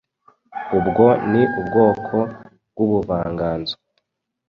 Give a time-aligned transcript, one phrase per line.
[0.77, 2.17] ubwo ni ubwoko
[2.71, 3.75] bw’ubuvanganzo